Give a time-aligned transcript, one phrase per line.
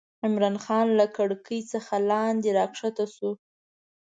[0.25, 3.31] عمرا خان له کړکۍ څخه لاندې راکښته شو.